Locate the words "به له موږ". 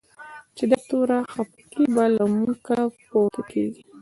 1.93-2.53